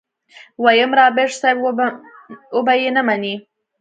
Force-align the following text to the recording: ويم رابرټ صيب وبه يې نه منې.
ويم 0.63 0.91
رابرټ 0.99 1.31
صيب 1.41 1.57
وبه 2.55 2.73
يې 2.81 2.89
نه 2.95 3.01
منې. 3.07 3.35